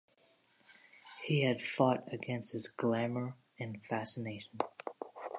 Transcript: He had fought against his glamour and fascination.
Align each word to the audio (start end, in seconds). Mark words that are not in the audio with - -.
He 1.25 1.41
had 1.43 1.61
fought 1.61 2.11
against 2.11 2.53
his 2.53 2.67
glamour 2.67 3.35
and 3.59 3.85
fascination. 3.85 4.59